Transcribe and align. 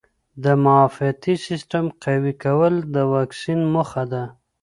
د 0.43 0.45
معافیتي 0.63 1.33
سیسټم 1.47 1.85
قوي 2.03 2.33
کول 2.43 2.73
د 2.95 2.95
واکسین 3.13 3.59
موخه 3.73 4.03
ده. 4.13 4.23